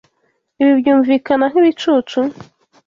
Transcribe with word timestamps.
Ibi 0.61 0.71
byumvikana 0.79 1.45
nkibicucu? 1.51 2.19